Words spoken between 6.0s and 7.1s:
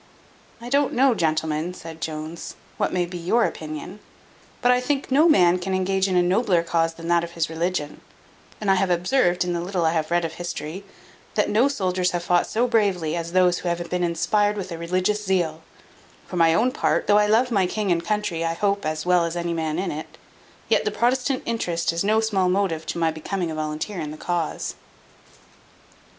in a nobler cause than